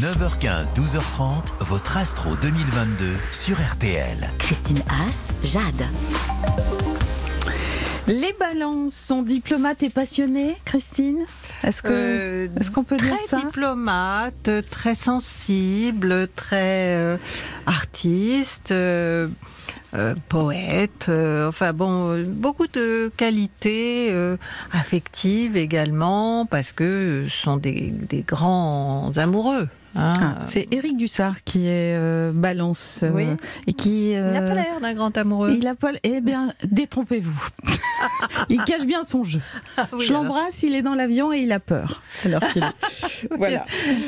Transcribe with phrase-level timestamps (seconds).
[0.00, 4.16] 9h15, 12h30, votre Astro 2022 sur RTL.
[4.38, 5.86] Christine Haas, Jade.
[8.08, 11.18] Les balances sont diplomates et passionnés, Christine?
[11.62, 13.36] Est-ce que Euh, est-ce qu'on peut dire très ça?
[13.38, 17.16] diplomate, très sensible, très euh,
[17.66, 19.28] artiste, euh,
[19.94, 21.06] euh, poète.
[21.08, 24.36] euh, enfin bon, beaucoup de qualités euh,
[24.72, 29.68] affectives également, parce que ce sont des, des grands amoureux.
[29.94, 30.14] Hein.
[30.20, 34.12] Ah, C'est Éric Dussard qui est euh, balance euh, et qui.
[34.12, 35.54] Il n'a euh, pas l'air d'un grand amoureux.
[35.56, 35.92] il a pas.
[36.02, 37.48] Eh bien, détrompez-vous.
[38.48, 39.40] il cache bien son jeu.
[39.76, 42.02] Ah oui, Je l'embrasse, il est dans l'avion et il a peur.
[42.24, 43.28] Alors qu'il est.
[43.36, 43.64] voilà.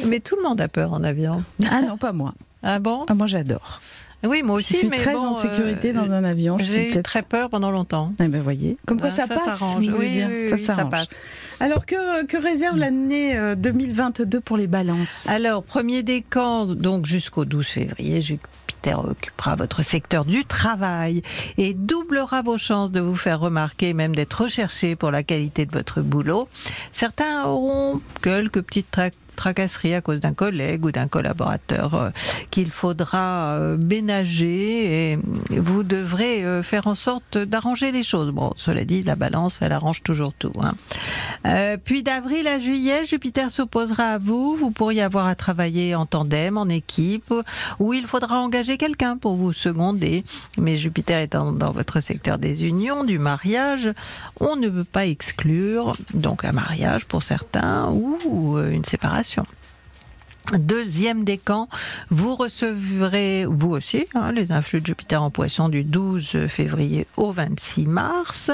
[0.06, 1.42] Mais tout le monde a peur en avion.
[1.70, 2.34] Ah non, pas moi.
[2.62, 3.04] Ah bon?
[3.08, 3.80] Ah, moi, j'adore.
[4.24, 6.58] Oui, moi Je aussi, suis mais très bon, en sécurité euh, dans un avion.
[6.58, 8.12] Je suis J'ai eu très peur pendant longtemps.
[8.18, 8.76] Eh ben, voyez.
[8.86, 9.44] Comme quoi Ben, ça, ça passe.
[9.44, 9.86] s'arrange.
[9.96, 10.90] Oui, ça s'arrange.
[10.90, 11.08] passe.
[11.60, 15.26] Alors que, que réserve l'année euh, 2022 pour les balances?
[15.28, 21.22] Alors, premier décan, donc jusqu'au 12 février, Jupiter occupera votre secteur du travail
[21.56, 25.72] et doublera vos chances de vous faire remarquer, même d'être recherché pour la qualité de
[25.72, 26.48] votre boulot.
[26.92, 32.10] Certains auront quelques petites tra- tracasseries à cause d'un collègue ou d'un collaborateur euh,
[32.50, 35.18] qu'il faudra euh, ménager et
[35.50, 38.30] vous devrez euh, faire en sorte d'arranger les choses.
[38.32, 40.52] Bon, cela dit, la balance, elle arrange toujours tout.
[40.60, 40.74] hein.
[41.84, 44.56] Puis d'avril à juillet, Jupiter s'opposera à vous.
[44.56, 47.32] Vous pourriez avoir à travailler en tandem, en équipe,
[47.78, 50.24] ou il faudra engager quelqu'un pour vous seconder.
[50.58, 53.90] Mais Jupiter étant dans votre secteur des unions, du mariage,
[54.40, 59.65] on ne peut pas exclure donc un mariage pour certains ou une séparation génération.
[60.52, 61.68] Deuxième décan,
[62.10, 67.32] vous recevrez, vous aussi, hein, les influx de Jupiter en poisson du 12 février au
[67.32, 68.50] 26 mars,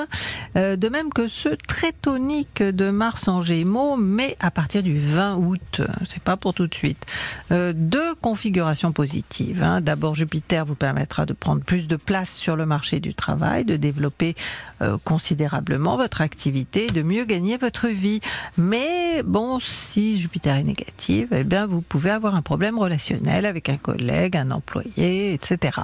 [0.56, 4.98] Euh, de même que ceux très toniques de Mars en gémeaux, mais à partir du
[4.98, 7.04] 20 août, c'est pas pour tout de suite.
[7.50, 9.62] Euh, deux configurations positives.
[9.62, 9.80] hein.
[9.80, 13.76] D'abord, Jupiter vous permettra de prendre plus de place sur le marché du travail, de
[13.76, 14.34] développer
[14.82, 18.20] euh, considérablement votre activité, de mieux gagner votre vie.
[18.58, 23.68] Mais bon, si Jupiter est négative, eh bien, vous pouvez avoir un problème relationnel avec
[23.68, 25.80] un collègue, un employé, etc.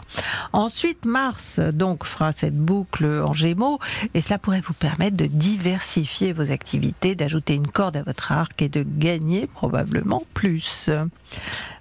[0.53, 3.79] Ensuite, Mars donc fera cette boucle en Gémeaux
[4.15, 8.61] et cela pourrait vous permettre de diversifier vos activités, d'ajouter une corde à votre arc
[8.63, 10.91] et de gagner probablement plus.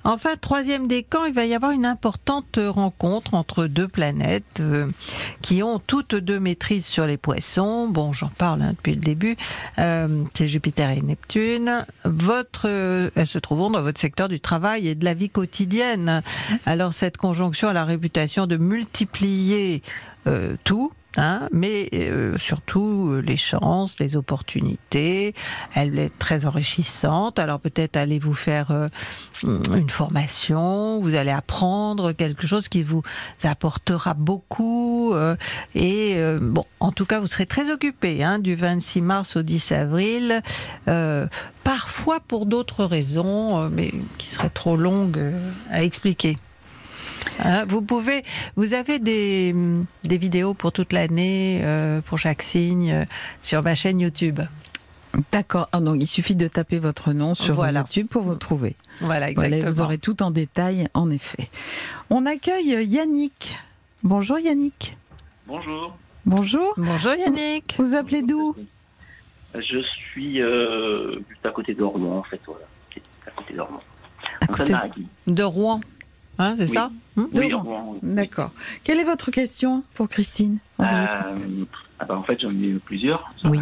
[0.09, 4.85] Enfin, troisième décan, il va y avoir une importante rencontre entre deux planètes euh,
[5.41, 7.89] qui ont toutes deux maîtrise sur les poissons.
[7.89, 9.35] Bon, j'en parle hein, depuis le début.
[9.79, 11.85] Euh, c'est Jupiter et Neptune.
[12.05, 16.23] Votre, euh, elles se trouveront dans votre secteur du travail et de la vie quotidienne.
[16.65, 19.81] Alors cette conjonction a la réputation de multiplier
[20.25, 20.93] euh, tout.
[21.15, 25.33] Hein, mais euh, surtout euh, les chances, les opportunités.
[25.73, 27.39] Elle est très enrichissante.
[27.39, 28.87] Alors peut-être allez-vous faire euh,
[29.43, 33.01] une formation, vous allez apprendre quelque chose qui vous
[33.43, 35.15] apportera beaucoup.
[35.75, 39.71] et bon, en tout cas, vous serez très occupé hein, du 26 mars au 10
[39.71, 40.41] avril.
[41.63, 45.33] parfois pour d'autres raisons, mais qui seraient trop longues
[45.71, 46.35] à expliquer.
[47.43, 48.23] Hein, vous pouvez,
[48.55, 49.55] vous avez des,
[50.03, 53.05] des vidéos pour toute l'année, euh, pour chaque signe, euh,
[53.41, 54.39] sur ma chaîne YouTube.
[55.31, 55.69] D'accord.
[55.71, 57.79] Ah, donc il suffit de taper votre nom sur Voilà.
[57.81, 58.75] YouTube pour vous trouver.
[59.01, 61.49] Voilà, vous aurez tout en détail, en effet.
[62.09, 63.57] On accueille Yannick.
[64.03, 64.95] Bonjour Yannick.
[65.47, 65.97] Bonjour.
[66.25, 66.73] Bonjour.
[66.77, 67.75] Bonjour Yannick.
[67.79, 68.55] Vous appelez d'où?
[69.55, 72.65] Je suis euh, juste à côté d'Ormont, en fait, voilà.
[73.25, 73.79] À côté d'Ormont.
[74.41, 75.33] À côté de-.
[75.33, 75.79] De Rouen,
[76.39, 76.73] hein, c'est Oui.
[76.73, 77.51] ça Hum Oui.
[78.03, 78.51] D'accord.
[78.83, 80.87] Quelle est votre question pour Christine écoute.
[80.91, 81.65] Euh,
[81.99, 83.31] ah bah, en fait, j'en ai eu plusieurs.
[83.45, 83.59] Oui.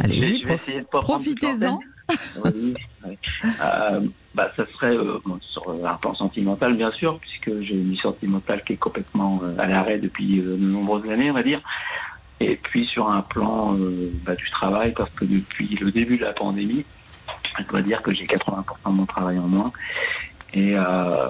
[0.00, 0.44] Allez-y,
[0.90, 1.52] Profitez-en.
[1.72, 1.78] l'antenne.
[2.44, 2.74] Oui,
[3.06, 3.14] oui.
[3.62, 4.00] Euh,
[4.34, 5.18] bah, ça serait euh,
[5.52, 9.54] sur un plan sentimental, bien sûr, puisque j'ai une vie sentimentale qui est complètement euh,
[9.58, 11.60] à l'arrêt depuis de nombreuses années, on va dire.
[12.40, 13.76] Et puis sur un plan
[14.24, 16.84] bah, du travail, parce que depuis le début de la pandémie,
[17.58, 19.72] je dois dire que j'ai 80% de mon travail en moins.
[20.54, 21.28] Et euh,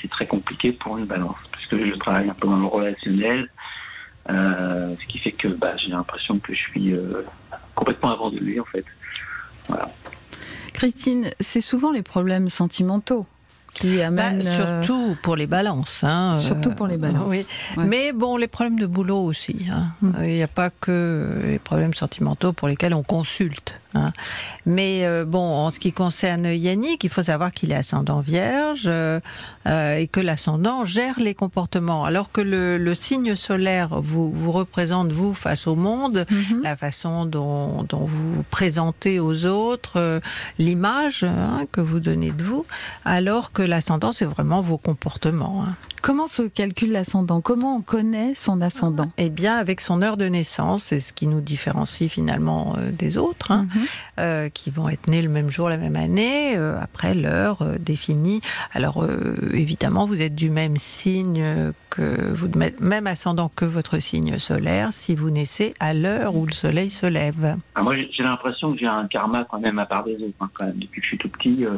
[0.00, 3.48] c'est très compliqué pour une balance, puisque je travaille un peu dans le relationnel,
[4.28, 7.22] euh, ce qui fait que bah, j'ai l'impression que je suis euh,
[7.74, 8.84] complètement abandonné, en fait.
[9.68, 9.90] Voilà.
[10.72, 13.26] Christine, c'est souvent les problèmes sentimentaux
[13.72, 14.46] qui Bah, amènent.
[14.46, 16.02] euh, surtout pour les balances.
[16.04, 17.24] Hein, surtout pour les balances.
[17.28, 17.46] oui.
[17.76, 17.84] Ouais.
[17.84, 19.66] Mais bon, les problèmes de boulot aussi.
[19.70, 19.88] hein.
[20.02, 20.12] Mm.
[20.24, 23.74] Il n'y a pas que les problèmes sentimentaux pour lesquels on consulte.
[23.94, 24.12] Hein.
[24.66, 28.84] Mais euh, bon, en ce qui concerne Yannick, il faut savoir qu'il est ascendant vierge
[28.86, 29.20] euh,
[29.66, 32.04] euh, et que l'ascendant gère les comportements.
[32.04, 36.62] Alors que le, le signe solaire vous, vous représente, vous, face au monde, Mhm.
[36.62, 40.20] la façon dont, dont vous vous présentez aux autres, euh,
[40.58, 42.64] l'image hein, que vous donnez de vous,
[43.04, 45.64] alors que l'ascendant, c'est vraiment vos comportements.
[45.66, 45.74] hein.
[46.02, 47.40] Comment se calcule l'ascendant?
[47.42, 49.10] Comment on connaît son ascendant?
[49.18, 53.18] Eh bien, avec son heure de naissance, c'est ce qui nous différencie finalement euh, des
[53.18, 53.82] autres, hein, Mhm.
[54.18, 57.76] euh, qui vont être nés le même jour, la même année, euh, après l'heure euh,
[57.78, 58.40] définie.
[58.72, 62.48] Alors, euh, évidemment, vous êtes du même signe que vous,
[62.80, 67.04] même ascendant que votre signe solaire, si vous naissez à l'heure où le soleil se
[67.06, 67.56] lève.
[67.74, 70.24] Ah, moi, j'ai l'impression que j'ai un karma quand même à part des autres.
[70.40, 70.78] hein, quand même.
[70.78, 71.72] Depuis que je suis tout petit, euh,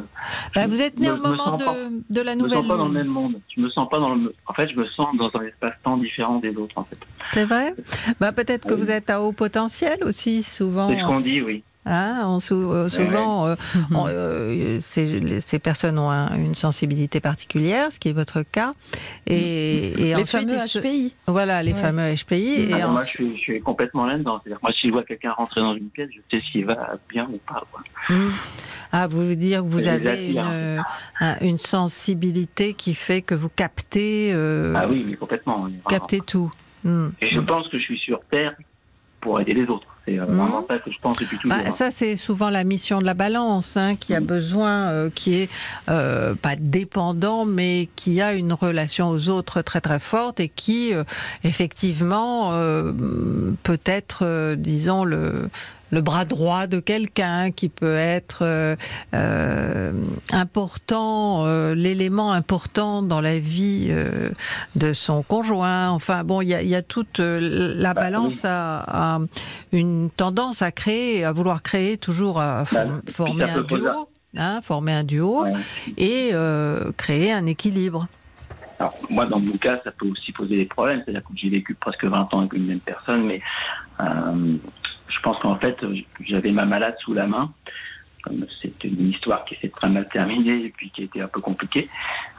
[0.54, 1.74] Bah, je- vous êtes né au moment pas-
[2.10, 2.98] de, la je me nouvelle sens pas dans le lune.
[2.98, 3.40] même monde.
[3.56, 4.34] Je me sens pas dans le.
[4.46, 6.76] En fait, je me sens dans un espace-temps différent des autres.
[6.76, 6.98] En fait,
[7.32, 7.74] C'est vrai?
[8.20, 8.80] Bah, Peut-être que Oui.
[8.80, 10.88] vous êtes à haut potentiel aussi, souvent.
[10.88, 11.62] c'est ce qu'on dit, oui.
[11.84, 13.56] Hein, on sou- euh, souvent, euh,
[13.92, 18.70] on- euh, ces, personnes ont un- une sensibilité particulière, ce qui est votre cas.
[19.26, 21.14] Et, et Les ensuite, fameux HPI.
[21.26, 21.80] voilà, les Ouais.
[21.80, 22.68] fameux HPI.
[22.72, 24.40] Ah, Et non, en- moi, je suis, je suis complètement là-dedans.
[24.62, 27.38] Moi, si je vois quelqu'un rentrer dans une pièce, je sais s'il va bien ou
[27.38, 27.64] pas.
[27.72, 27.80] Quoi.
[28.08, 28.30] Hmm.
[28.92, 30.44] Ah, vous voulez dire que vous avez attire.
[30.44, 30.82] une,
[31.20, 35.62] un- une sensibilité qui fait que vous captez, euh, Ah oui, mais complètement.
[35.64, 36.50] oui, captez tout.
[36.84, 37.08] Hmm.
[37.20, 38.54] Et je pense que je suis sur Terre
[39.22, 39.86] pour aider les autres.
[40.04, 40.64] C'est euh, Mhm.
[40.68, 41.56] ça que je pense depuis toujours.
[41.56, 44.24] Bah, ça, c'est souvent la mission de la balance, hein, qui a Mm.
[44.26, 45.48] besoin, euh, qui est
[45.88, 50.92] euh, pas dépendant, mais qui a une relation aux autres très très forte et qui,
[50.92, 51.04] euh,
[51.44, 52.92] effectivement, euh,
[53.62, 55.48] peut être, disons, le
[55.92, 58.74] le bras droit de quelqu'un qui peut être euh,
[59.14, 59.92] euh,
[60.32, 64.30] important, euh, l'élément important dans la vie euh,
[64.74, 65.90] de son conjoint.
[65.90, 68.80] Enfin bon, il y a, il y a toute la Bah, balance a,
[69.16, 69.18] a
[69.72, 74.60] une tendance à créer, à vouloir créer toujours, à Bah, puis former un duo, hein,
[74.62, 75.52] former un duo Ouais.
[75.98, 76.32] et
[76.96, 78.08] créer un équilibre.
[78.78, 81.02] Alors, moi, dans mon cas, ça peut aussi poser des problèmes.
[81.04, 83.40] C'est-à-dire que j'ai vécu presque 20 ans avec une même personne, mais
[84.00, 84.56] euh,
[85.14, 85.76] je pense qu'en fait,
[86.20, 87.52] j'avais ma malade sous la main.
[89.32, 91.88] Histoire qui s'est très mal terminée et puis qui été un peu compliquée.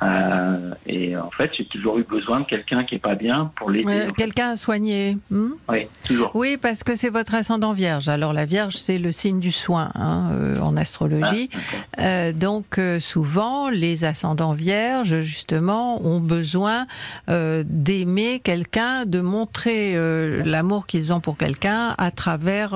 [0.02, 3.70] Euh, et en fait, j'ai toujours eu besoin de quelqu'un qui est pas bien pour
[3.70, 3.86] l'aider.
[3.86, 4.08] Ouais.
[4.16, 5.18] Quelqu'un à soigner.
[5.30, 6.32] hmm Oui, toujours.
[6.36, 8.10] Oui, parce que c'est votre ascendant vierge.
[8.10, 11.50] Alors la vierge, c'est le signe du soin hein, euh, en astrologie.
[11.54, 12.02] Ah.
[12.02, 16.86] Euh, donc souvent, les ascendants vierges, justement, ont besoin
[17.28, 19.96] d'aimer quelqu'un, de montrer
[20.44, 22.76] l'amour qu'ils ont pour quelqu'un à travers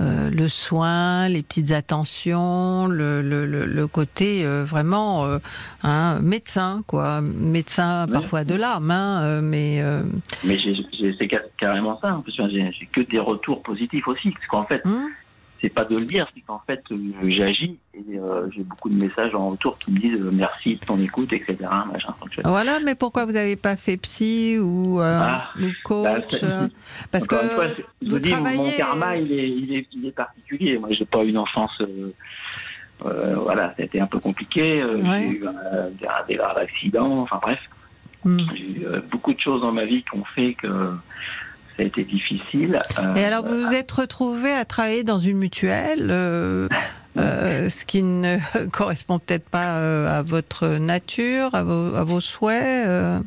[0.00, 5.38] euh, le soin, les petites attentions, le, le, le, le côté euh, vraiment euh,
[5.82, 7.20] hein, médecin, quoi.
[7.20, 9.82] Médecin parfois de l'âme, hein, mais...
[10.44, 10.58] Mais
[11.18, 12.14] c'est ca- carrément ça.
[12.14, 14.30] En plus, j'ai que des retours positifs aussi.
[14.30, 15.06] Parce qu'en fait, hmm
[15.60, 16.96] c'est pas de le dire, c'est qu'en fait, euh,
[17.28, 20.78] j'agis et euh, j'ai beaucoup de messages en retour qui me disent euh, merci de
[20.78, 21.56] ton écoute, etc.
[21.92, 22.14] Machin,
[22.44, 26.68] Voilà, mais pourquoi vous n'avez pas fait psy ou, euh, Ah, ou coach bah,
[27.10, 27.66] Parce que fois,
[28.02, 28.18] vous
[28.54, 30.78] mon karma, il est, il est, il est particulier.
[30.78, 31.72] Moi, j'ai pas eu une enfance.
[31.80, 34.82] euh, voilà, ça a été un peu compliqué.
[34.84, 35.02] Ouais.
[35.30, 35.90] J'ai eu euh,
[36.28, 37.20] des, graves accidents.
[37.20, 37.60] Enfin bref,
[38.22, 38.38] Hmm.
[38.54, 40.92] j'ai eu beaucoup de choses dans ma vie qui ont fait que
[41.80, 42.78] ça a été difficile.
[42.98, 46.68] Euh, Et alors, vous vous êtes retrouvé à travailler dans une mutuelle, euh,
[47.16, 48.36] euh, ce qui ne
[48.70, 52.86] correspond peut-être pas euh, à votre nature, à vos, à vos souhaits.
[52.86, 53.18] euh.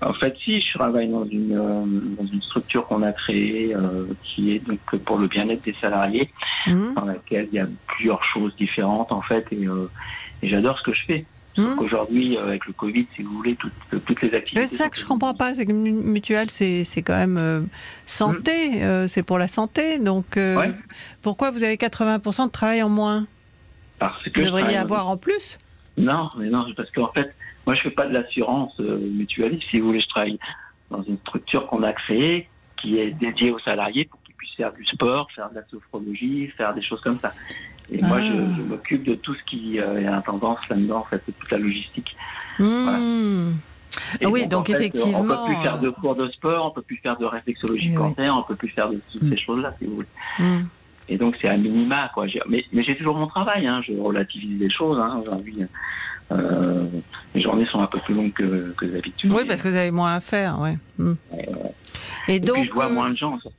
[0.00, 1.84] En fait, si, je travaille dans une, euh,
[2.18, 6.30] dans une structure qu'on a créée euh, qui est donc pour le bien-être des salariés,
[6.66, 6.92] Hmm.
[6.94, 9.90] dans laquelle il y a plusieurs choses différentes en fait, et, euh,
[10.42, 11.24] et j'adore ce que je fais.
[11.60, 11.78] Hmm.
[11.78, 13.72] Aujourd'hui, euh, avec le Covid, si vous voulez, toutes,
[14.04, 14.66] toutes les activités.
[14.66, 17.60] C'est ça que je comprends pas, c'est que mutuelle, c'est quand même euh,
[18.06, 19.98] santé, euh, c'est pour la santé.
[19.98, 20.72] Donc, euh, Ouais.
[21.22, 23.26] pourquoi vous avez 80% de travail en moins?
[23.98, 25.58] Parce que Vous devriez travaille- avoir en plus?
[25.98, 27.34] Non, mais non, parce qu'en fait,
[27.66, 29.64] moi, je fais pas de l'assurance mutualiste.
[29.70, 30.38] Si vous voulez, je travaille
[30.90, 32.48] dans une structure qu'on a créée
[32.80, 36.48] qui est dédiée aux salariés pour qu'ils puissent faire du sport, faire de la sophrologie,
[36.56, 37.34] faire des choses comme ça.
[37.92, 38.24] Et moi, Ah.
[38.24, 41.32] je, je m'occupe de tout ce qui euh, est à tendance là-dedans, en fait, de
[41.38, 42.16] toute la logistique.
[42.58, 43.52] Hmm.
[44.20, 46.66] Et Ah oui, donc fait, effectivement, On peut plus faire de euh, cours de sport,
[46.66, 48.02] on peut plus faire de réflexologie Eh oui.
[48.14, 50.06] cancer, on peut plus faire de toutes ces choses-là, si vous voulez.
[50.38, 50.64] Hmm.
[51.08, 52.26] Et donc, c'est un minima, quoi.
[52.48, 53.80] Mais, mais j'ai toujours mon travail, hein.
[53.86, 55.18] Je relativise les choses, hein.
[55.20, 55.56] Aujourd'hui,
[56.30, 56.86] euh,
[57.34, 59.32] les journées sont un peu plus longues que, que d'habitude.
[59.32, 60.76] Oui, parce que vous avez moins à faire, ouais.
[60.98, 61.14] Hmm.
[62.28, 63.56] Et Et donc, puis, je vois euh, moins de gens, surtout.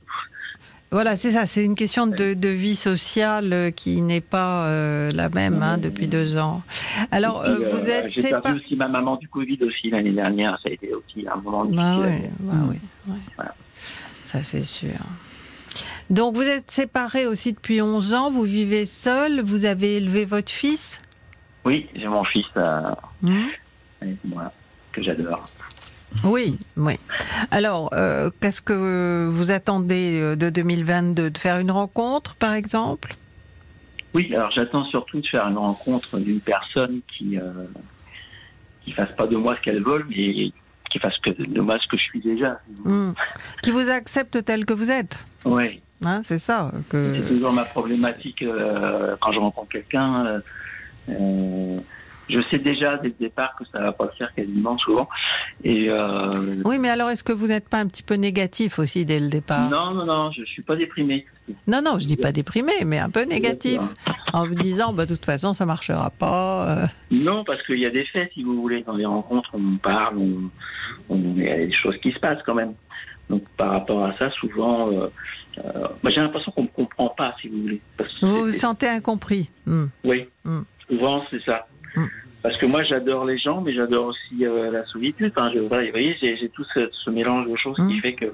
[0.92, 5.10] Voilà, c'est ça, c'est une question de, de vie sociale euh, qui n'est pas euh,
[5.12, 6.62] la même hein, depuis deux ans.
[7.10, 10.58] Alors, puis, euh, vous êtes J'ai perdu aussi ma maman du Covid aussi l'année dernière.
[10.62, 11.96] Ça a été aussi un moment difficile.
[11.98, 12.76] oui, bah oui,
[13.08, 13.18] ouais.
[13.36, 13.54] Voilà.
[14.26, 14.98] ça c'est sûr.
[16.10, 20.52] Donc vous êtes séparés aussi depuis 11 ans, vous vivez seul, vous avez élevé votre
[20.52, 20.98] fils?
[21.64, 22.94] Oui, j'ai mon fils euh,
[24.02, 24.52] avec moi,
[24.92, 25.48] que j'adore.
[26.24, 26.94] Oui, oui.
[27.50, 33.14] Alors, euh, qu'est-ce que vous attendez euh, de 2022 De faire une rencontre, par exemple?
[34.14, 37.50] Oui, alors j'attends surtout de faire une rencontre d'une personne qui euh,
[38.84, 40.50] qui fasse pas de moi ce qu'elle veut, mais
[40.90, 42.60] qui fasse que de moi ce que je suis déjà.
[42.84, 43.12] Hmm.
[43.62, 45.16] Qui vous accepte tel que vous êtes
[45.46, 47.14] Oui, Hein, C'est ça que...
[47.14, 50.42] c'est toujours ma problématique euh, quand je rencontre quelqu'un.
[51.08, 51.78] euh,
[52.28, 55.08] je sais déjà dès le départ que ça va pas le faire quasiment souvent.
[55.64, 56.30] Et euh,
[56.64, 59.28] Oui, mais alors est-ce que vous n'êtes pas un petit peu négatif aussi dès le
[59.28, 59.68] départ?
[59.70, 61.26] Non, non, non, je suis pas déprimé.
[61.66, 63.80] non, non, je dis pas déprimé, mais un peu négatif,
[64.32, 66.68] en vous disant, bah, de toute façon, ça marchera pas.
[66.82, 66.86] euh.
[67.10, 68.82] Non, parce qu'il y a des faits, si vous voulez.
[68.82, 70.18] Dans les rencontres, on parle,
[71.10, 72.74] on, il y a des choses qui se passent quand même.
[73.30, 75.08] Donc, par rapport à ça, souvent, euh,
[76.02, 77.80] bah, j'ai l'impression qu'on ne me comprend pas, si vous voulez.
[77.96, 79.50] Parce que Vous vous sentez incompris.
[79.66, 79.86] Hmm.
[80.04, 80.60] Oui, Mm.
[80.88, 81.66] souvent, c'est ça.
[82.42, 85.32] Parce que moi, j'adore les gens, mais j'adore aussi euh, la solitude.
[85.36, 88.00] Enfin, je, voilà, vous voyez, j'ai j'ai tout ce, ce mélange de choses qui Mm.
[88.00, 88.26] fait que,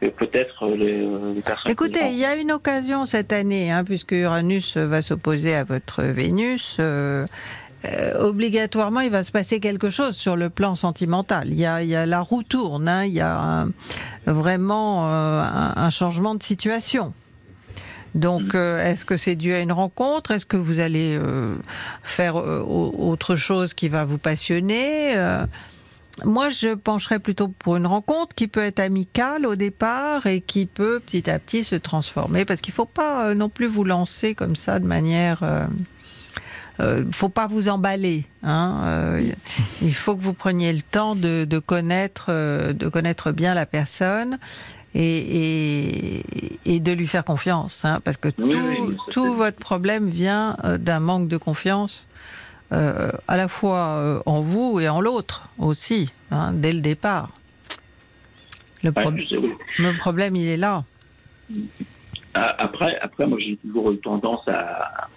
[0.00, 1.70] que peut-être euh, les, les personnes...
[1.70, 6.02] Écoutez, il y a une occasion cette année, hein, puisque Uranus va s'opposer à votre
[6.02, 6.76] Vénus.
[6.80, 7.24] euh,
[7.84, 11.48] euh, obligatoirement, il va se passer quelque chose sur le plan sentimental.
[11.48, 13.70] Il y a, il y a la roue tourne, hein, il y a un-
[14.26, 17.12] vraiment euh, un, un changement de situation.
[18.14, 20.30] Donc, euh, est-ce que c'est dû à une rencontre?
[20.32, 21.54] Est-ce que vous allez euh,
[22.02, 25.14] faire euh, au- autre chose qui va vous passionner?
[26.24, 30.66] Moi, je pencherais plutôt pour une rencontre qui peut être amicale au départ et qui
[30.66, 32.44] peut petit à petit se transformer.
[32.44, 35.42] Parce qu'il ne faut pas non plus vous lancer comme ça de manière.
[35.42, 35.64] euh,
[36.80, 38.24] euh, faut pas vous emballer.
[38.42, 39.32] Hein, euh,
[39.82, 43.66] il faut que vous preniez le temps de, de connaître, euh, de connaître bien la
[43.66, 44.38] personne
[44.94, 46.22] et, et,
[46.74, 47.84] et de lui faire confiance.
[47.84, 48.50] Hein, parce que Oui,
[49.10, 52.06] tout, oui, votre problème vient euh, d'un manque de confiance
[52.72, 57.30] euh, à la fois euh, en vous et en l'autre aussi, hein, dès le départ.
[58.82, 59.28] Le, pro- oui.
[59.78, 60.84] le problème, il est là.
[62.34, 65.08] Ah, Après, après, moi, j'ai toujours eu tendance à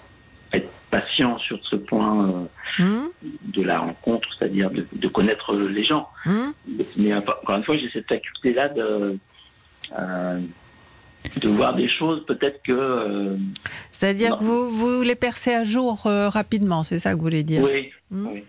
[0.54, 2.44] être patient sur ce point euh,
[2.78, 3.10] Hum,
[3.44, 6.10] de la rencontre, c'est-à-dire de, de connaître les gens.
[6.26, 6.52] hum.
[6.98, 9.18] Mais encore une fois, j'ai cette faculté-là de,
[9.98, 10.40] euh,
[11.42, 12.72] de voir des choses, peut-être que...
[12.72, 13.38] euh,
[13.92, 17.44] C'est-à-dire que vous, vous les percez à jour euh, rapidement, c'est ça que vous voulez
[17.44, 18.30] dire oui, Hum.
[18.34, 18.44] oui.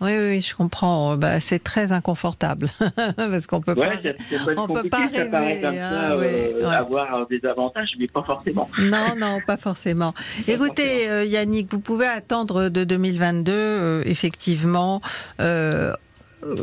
[0.00, 1.16] Oui, oui, je comprends.
[1.16, 2.68] Bah, c'est très inconfortable
[3.16, 4.52] parce qu'on peut Ouais, pas.
[4.56, 5.28] on peut pas rêver,
[5.66, 6.74] hein, ça, oui, euh, ouais.
[6.76, 8.70] avoir des avantages, mais pas forcément.
[8.78, 10.14] Non, non, pas forcément.
[10.48, 15.00] Écoutez, euh, Yannick, vous pouvez attendre de 2022, euh, effectivement,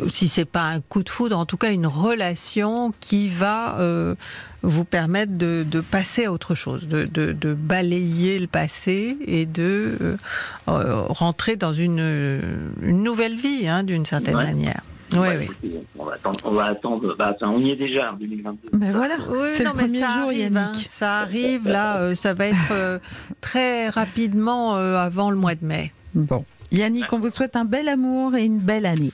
[0.09, 4.15] si c'est pas un coup de foudre, en tout cas une relation qui va euh,
[4.61, 9.45] vous permettre de, de passer à autre chose, de, de, de balayer le passé et
[9.45, 10.17] de euh,
[10.69, 12.41] euh, rentrer dans une,
[12.81, 14.43] une nouvelle vie, hein, d'une certaine Ouais.
[14.45, 14.81] manière.
[15.13, 15.71] Oui, Ouais, oui.
[15.99, 16.39] On va attendre.
[16.45, 18.69] On va attendre bah, on y est déjà en 2022.
[18.77, 20.57] Ben voilà, Oui, c'est non, le mais premier ça jour, arrive, Yannick.
[20.57, 22.97] hein, ça arrive, là, euh, ça va être euh,
[23.41, 25.93] très rapidement euh, avant le mois de mai.
[26.15, 26.43] Bon.
[26.71, 29.11] Yannick, on vous souhaite un bel amour et une belle année.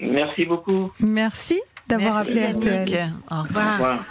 [0.00, 0.92] Merci beaucoup.
[1.00, 2.40] Merci d'avoir appelé.
[2.40, 2.94] Yannick.
[3.30, 3.72] Au Au revoir.
[3.74, 4.04] revoir.